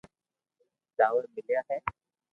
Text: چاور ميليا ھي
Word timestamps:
چاور 0.97 1.23
ميليا 1.33 1.59
ھي 1.67 1.77